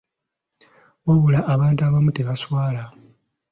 Wabula 1.05 1.39
abantu 1.53 1.81
abamu 1.87 2.11
tebaswala! 2.17 2.83